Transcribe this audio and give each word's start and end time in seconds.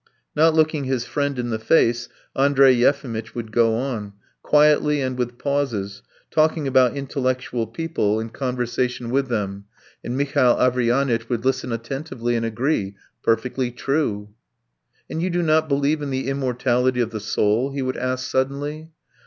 Not 0.35 0.55
looking 0.55 0.85
his 0.85 1.05
friend 1.05 1.37
in 1.37 1.51
the 1.51 1.59
face, 1.59 2.09
Andrey 2.35 2.71
Yefimitch 2.73 3.35
would 3.35 3.51
go 3.51 3.75
on, 3.75 4.13
quietly 4.41 4.99
and 4.99 5.15
with 5.15 5.37
pauses, 5.37 6.01
talking 6.31 6.67
about 6.67 6.97
intellectual 6.97 7.67
people 7.67 8.19
and 8.19 8.33
conversation 8.33 9.11
with 9.11 9.27
them, 9.27 9.65
and 10.03 10.17
Mihail 10.17 10.57
Averyanitch 10.59 11.29
would 11.29 11.45
listen 11.45 11.71
attentively 11.71 12.35
and 12.35 12.43
agree: 12.47 12.95
"Perfectly 13.21 13.69
true." 13.69 14.29
"And 15.07 15.21
you 15.21 15.29
do 15.29 15.43
not 15.43 15.69
believe 15.69 16.01
in 16.01 16.09
the 16.09 16.29
immortality 16.29 16.99
of 16.99 17.11
the 17.11 17.19
soul?" 17.19 17.71
he 17.71 17.83
would 17.83 17.95
ask 17.97 18.27
suddenly. 18.27 18.89